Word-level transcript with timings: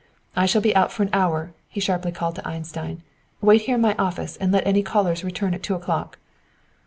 "I 0.35 0.47
shall 0.47 0.63
be 0.63 0.75
out 0.75 0.91
for 0.91 1.03
an 1.03 1.11
hour," 1.13 1.53
he 1.69 1.79
sharply 1.79 2.11
called 2.11 2.33
to 2.37 2.47
Einstein. 2.47 3.03
"Wait 3.39 3.61
here 3.61 3.75
in 3.75 3.81
my 3.81 3.93
office 3.99 4.35
and 4.35 4.51
let 4.51 4.65
any 4.65 4.81
callers 4.81 5.23
return 5.23 5.53
at 5.53 5.61
two 5.61 5.75
o'clock!" 5.75 6.17